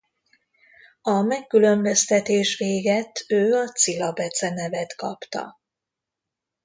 A 1.01 1.21
megkülönböztetés 1.21 2.57
végett 2.57 3.25
ő 3.27 3.53
a 3.53 3.67
Cila 3.71 4.11
becenevet 4.13 4.95
kapta. 4.95 5.59